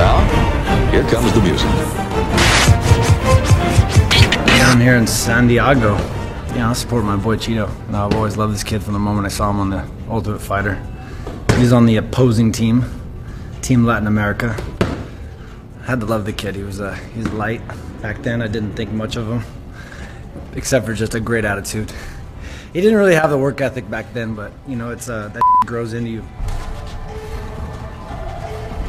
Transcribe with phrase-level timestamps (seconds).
[0.00, 1.68] Now, here comes the music.
[4.46, 5.96] Down here in San Diego.
[6.56, 7.68] Yeah, I support my boy Chito.
[7.90, 10.38] No, I've always loved this kid from the moment I saw him on the Ultimate
[10.38, 10.82] Fighter.
[11.58, 12.86] He's on the opposing team,
[13.60, 14.56] Team Latin America.
[15.82, 16.54] I had to love the kid.
[16.56, 17.60] He was uh, he was light
[18.00, 18.40] back then.
[18.40, 19.42] I didn't think much of him,
[20.54, 21.92] except for just a great attitude.
[22.72, 25.42] He didn't really have the work ethic back then, but you know, it's uh, that
[25.66, 26.24] grows into you.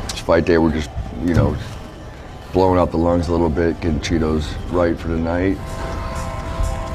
[0.08, 0.91] This fight day, we're just,
[1.26, 1.56] you know,
[2.54, 5.58] blowing out the lungs a little bit, getting Chito's right for the night.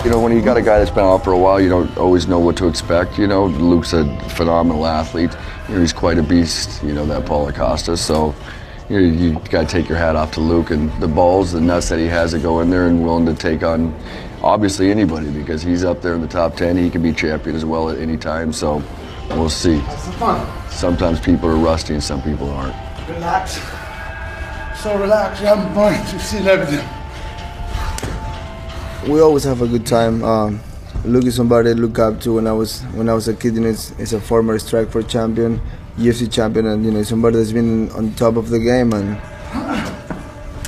[0.04, 1.96] You know, when you got a guy that's been out for a while, you don't
[1.96, 3.18] always know what to expect.
[3.18, 5.30] You know, Luke's a phenomenal athlete.
[5.68, 6.82] You know, he's quite a beast.
[6.84, 7.96] You know that Paulo Costa.
[7.96, 8.34] So,
[8.88, 11.60] you know, you got to take your hat off to Luke and the balls, the
[11.60, 13.92] nuts that he has to go in there and willing to take on,
[14.42, 16.76] obviously anybody because he's up there in the top ten.
[16.76, 18.52] He can be champion as well at any time.
[18.52, 18.84] So,
[19.30, 19.82] we'll see.
[20.70, 22.76] Sometimes people are rusty and some people aren't.
[23.08, 23.58] Relax.
[24.82, 25.94] So relax, you're having fun.
[26.12, 26.86] You've seen everything.
[29.10, 30.22] we always have a good time.
[30.22, 30.60] Um,
[31.04, 33.54] Luke is somebody I look up to when I was when I was a kid.
[33.54, 35.60] You know, he's, he's a former strike Strikeforce champion,
[35.96, 38.92] UFC champion, and you know, somebody that's been on top of the game.
[38.92, 39.16] And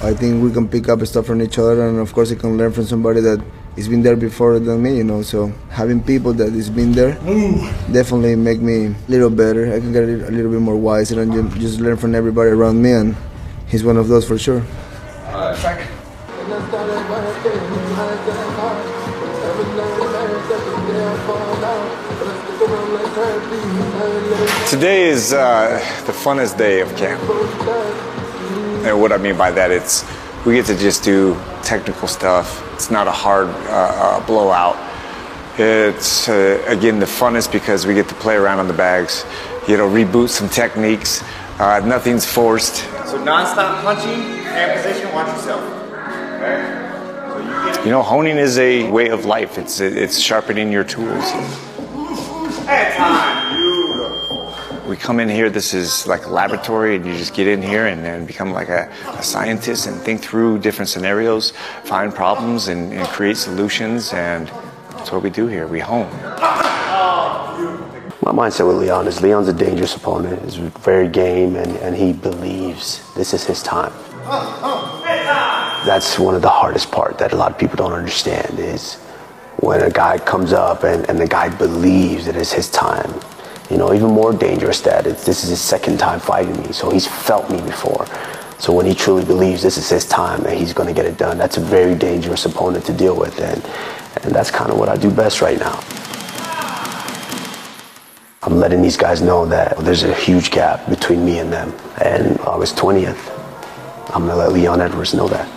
[0.02, 2.56] I think we can pick up stuff from each other, and of course, I can
[2.56, 3.42] learn from somebody that
[3.77, 4.96] has been there before than me.
[4.96, 7.12] You know, so having people that has been there
[7.92, 9.72] definitely make me a little better.
[9.74, 12.92] I can get a little, bit more wiser and just learn from everybody around me,
[12.92, 13.16] and
[13.69, 14.62] he's one of those for sure.
[24.69, 27.20] Today is uh, the funnest day of camp.
[28.86, 30.05] And what I mean by that, it's
[30.46, 32.62] we get to just do technical stuff.
[32.74, 34.77] It's not a hard uh, uh, blowout.
[35.58, 39.24] It's uh, again the funnest because we get to play around on the bags.
[39.66, 41.22] You know, reboot some techniques.
[41.58, 42.84] Uh, nothing's forced.
[43.09, 45.62] So non-stop punching, hand position, watch yourself.
[46.37, 47.83] Okay?
[47.83, 49.56] You know, honing is a way of life.
[49.56, 51.33] It's it's sharpening your tools.
[51.33, 51.79] Time.
[54.86, 57.86] We come in here, this is like a laboratory, and you just get in here
[57.86, 61.55] and, and become like a, a scientist and think through different scenarios,
[61.85, 64.13] find problems, and, and create solutions.
[64.13, 64.48] And
[64.91, 65.67] that's what we do here.
[65.67, 66.11] We hone.
[68.28, 70.42] My mindset with Leon is Leon's a dangerous opponent.
[70.42, 73.90] He's very game, and, and he believes this is his time.
[75.86, 78.96] That's one of the hardest part that a lot of people don't understand is
[79.61, 83.11] when a guy comes up and, and the guy believes that it's his time.
[83.70, 86.90] You know, even more dangerous that it's, this is his second time fighting me, so
[86.90, 88.05] he's felt me before.
[88.58, 91.17] So when he truly believes this is his time and he's going to get it
[91.17, 93.64] done, that's a very dangerous opponent to deal with, and
[94.22, 95.80] and that's kind of what I do best right now.
[98.40, 101.74] I'm letting these guys know that there's a huge gap between me and them.
[102.00, 103.34] And August 20th,
[104.14, 105.48] I'm going to let Leon Edwards know that.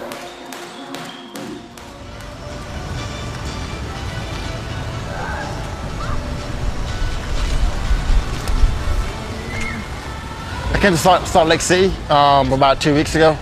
[10.73, 13.37] I came to Salt, Salt Lake City um, about two weeks ago.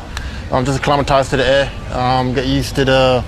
[0.51, 3.23] Um, just acclimatized to the air, um, get used to the,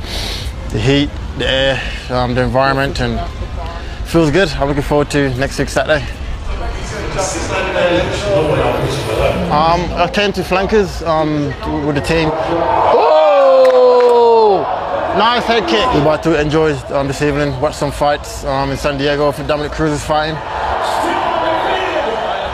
[0.72, 3.18] the heat, the air, um, the environment, and
[4.12, 4.50] feels good.
[4.50, 6.04] I'm looking forward to next week Saturday.
[9.50, 11.46] Um, I came to Flankers um,
[11.86, 12.30] with the team.
[12.94, 13.72] Oh!
[15.18, 15.86] Nice head kick.
[15.94, 19.48] We're about to enjoy um, this evening, watch some fights um, in San Diego for
[19.48, 20.36] Dominick Cruz is fighting.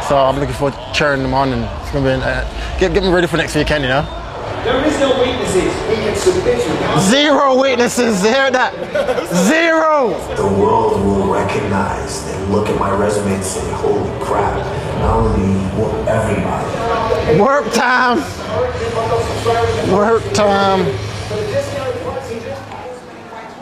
[0.08, 2.46] So I'm looking forward to cheering them on, and it's gonna be uh,
[2.80, 3.84] get get me ready for next weekend.
[3.84, 4.27] You know.
[4.68, 5.72] There is no weaknesses.
[5.88, 7.00] We can submit you.
[7.00, 8.22] Zero weaknesses.
[8.22, 8.76] Hear that?
[9.48, 10.10] Zero.
[10.36, 14.58] The world will recognize and look at my resume and say, holy crap,
[15.00, 16.68] not only will everybody.
[17.40, 18.20] Work time.
[19.90, 20.82] Work time.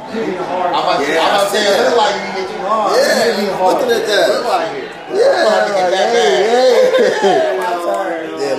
[0.09, 2.97] I'm about to, I'm about to say, it look like you get you hard.
[2.97, 4.27] Yeah, looking at that.
[5.13, 7.54] Yeah, like, hey, hey.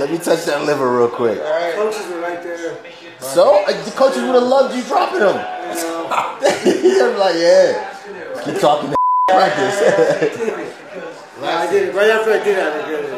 [0.06, 1.40] Yeah, let me touch that liver real quick.
[1.40, 2.78] Coaches were right there.
[3.18, 5.36] So, uh, the coaches would have loved you dropping him.
[7.02, 7.98] I'm like, yeah.
[8.44, 9.80] Keep talking that practice.
[11.42, 12.72] I did it right after I did that.
[12.72, 13.16] I did it.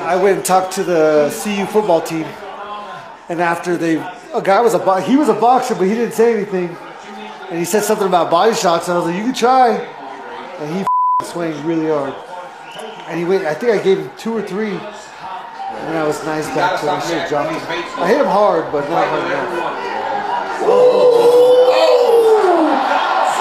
[0.00, 2.26] I went and talked to the CU football team,
[3.30, 3.96] and after they,
[4.34, 6.76] a guy was a he was a boxer, but he didn't say anything,
[7.48, 9.76] and he said something about body shots, and I was like, you can try,
[10.60, 10.84] and he
[11.28, 12.14] swings really hard,
[13.06, 13.44] and he went.
[13.44, 16.94] I think I gave him two or three, and I was nice back to him.
[16.94, 17.60] I should have dropped him.
[18.02, 19.48] I hit him hard, but not hard enough.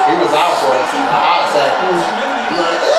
[0.07, 0.91] He was out for us.
[1.11, 2.96] Hot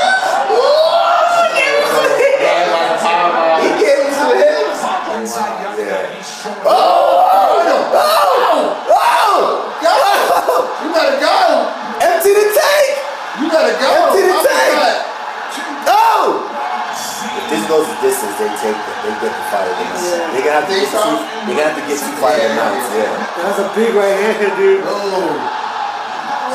[18.39, 19.99] they take the, they get the fight of the.
[20.31, 20.95] They're gonna have to get two.
[20.95, 22.87] They're gonna have to get two fight of the nights.
[22.95, 23.11] Yeah.
[23.35, 24.87] That's a big right hand, dude.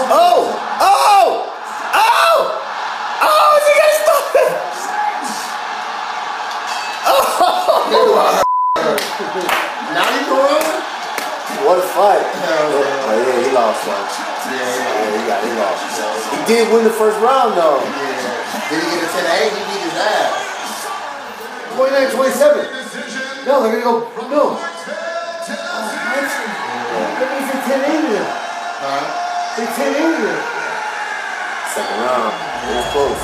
[0.07, 0.47] Oh!
[0.79, 1.43] Oh!
[1.91, 2.39] Oh!
[3.19, 3.59] Oh!
[3.59, 4.51] Is he gonna stop it?
[7.03, 8.47] Oh!
[9.91, 10.39] Now you go?
[11.67, 12.23] What a fight!
[12.23, 14.07] Oh yeah, he lost one.
[14.55, 15.83] Yeah, he got he lost.
[16.31, 17.83] He did win the first round though.
[17.83, 18.71] Yeah.
[18.71, 19.51] Did he get a 10 8?
[19.51, 20.42] He beat his ass.
[21.75, 23.47] 29 27.
[23.47, 23.99] No, they're gonna go.
[24.29, 24.55] No.
[24.55, 24.61] Oh,
[27.17, 28.27] That means it's 10 8 then.
[29.57, 30.39] It's 10 8 then.
[31.73, 32.33] Second round.
[32.69, 33.21] It was close.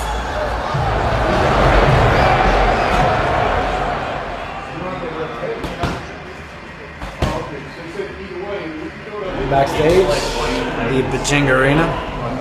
[9.50, 11.86] Backstage, the Pechanga Arena,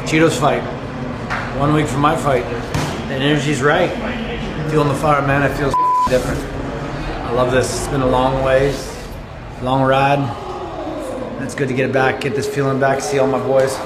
[0.06, 0.62] Chito's fight.
[1.58, 2.44] One week from my fight.
[3.08, 3.90] The energy's right.
[4.70, 5.42] Feeling the fire, man.
[5.42, 5.72] I feel
[6.08, 6.40] different.
[6.40, 7.70] I love this.
[7.78, 8.96] It's been a long ways,
[9.60, 10.18] long ride.
[11.42, 13.76] It's good to get it back, get this feeling back, see all my boys.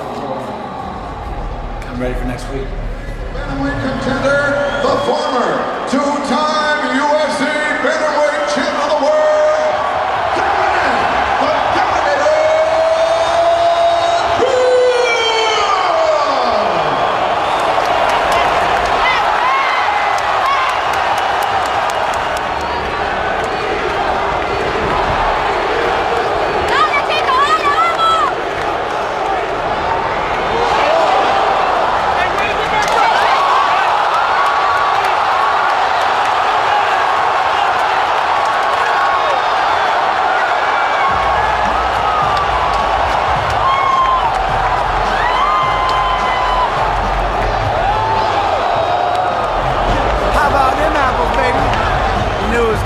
[1.89, 2.69] I'm ready for next week.
[3.35, 5.82] Contender, the former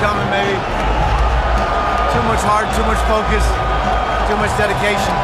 [0.01, 0.57] coming, baby.
[2.13, 3.45] Too much heart, too much focus,
[4.29, 5.15] too much dedication.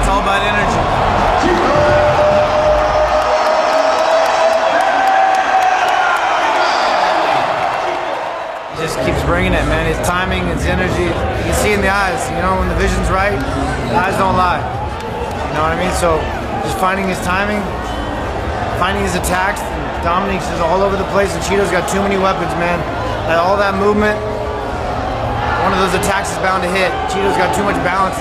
[0.00, 0.82] It's all about energy.
[8.76, 9.88] Just keeps bringing it, man.
[9.88, 11.08] His timing, his energy.
[11.48, 14.60] You see in the eyes, you know, when the vision's right, the eyes don't lie.
[14.60, 15.92] You know what I mean?
[15.96, 16.20] So
[16.62, 17.62] just finding his timing,
[18.78, 19.64] finding his attacks.
[20.06, 22.78] Dominick's is all over the place, and Chito's got too many weapons, man.
[23.26, 24.14] Like, all that movement,
[25.66, 26.94] one of those attacks is bound to hit.
[27.10, 28.14] Chito's got too much balance.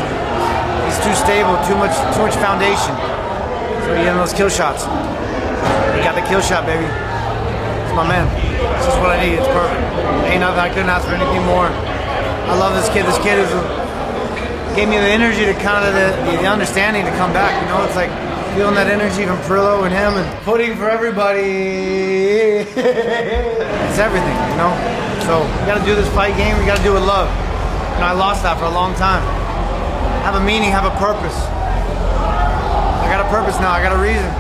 [0.90, 2.90] He's too stable, too much, too much foundation.
[3.86, 4.90] So he getting those kill shots.
[5.94, 6.90] He got the kill shot, baby.
[6.90, 8.26] It's my man.
[8.82, 9.38] This is what I need.
[9.38, 9.78] It's perfect.
[10.26, 10.66] Ain't nothing.
[10.66, 11.70] I couldn't ask for anything more.
[11.70, 13.06] I love this kid.
[13.06, 13.54] This kid is
[14.74, 17.54] gave me the energy to kind of the, the understanding to come back.
[17.62, 18.10] You know, it's like
[18.56, 22.64] feeling that energy from Prillo and him and pudding for everybody.
[22.64, 24.72] it's everything, you know.
[25.28, 26.56] So we got to do this fight game.
[26.56, 27.28] We got to do it with love.
[27.28, 29.20] You know, I lost that for a long time.
[30.24, 30.72] Have a meaning.
[30.72, 31.36] Have a purpose.
[31.36, 33.76] I got a purpose now.
[33.76, 34.32] I got a reason.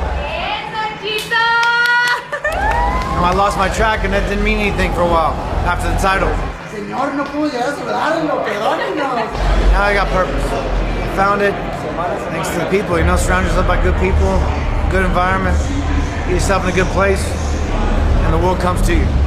[3.25, 5.33] I lost my track and that didn't mean anything for a while
[5.65, 6.29] after the title.
[6.69, 7.73] Señor, no puedo llegar
[8.45, 9.25] perdónenos.
[9.73, 10.45] Now I got purpose.
[10.45, 11.74] I found it
[12.31, 12.97] thanks to the people.
[12.97, 14.39] You know, surround yourself by good people,
[14.91, 15.57] good environment,
[16.27, 17.23] get yourself in a good place,
[18.25, 19.24] and the world comes to you.